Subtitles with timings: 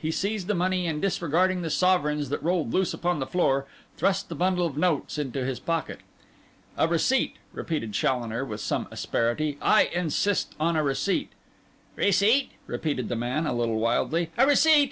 [0.00, 3.66] He seized the money, and disregarding the sovereigns that rolled loose upon the floor,
[3.96, 5.98] thrust the bundle of notes into his pocket.
[6.78, 9.58] 'A receipt,' repeated Challoner, with some asperity.
[9.60, 11.32] 'I insist on a receipt.'
[11.96, 14.30] 'Receipt?' repeated the man, a little wildly.
[14.38, 14.88] 'A receipt?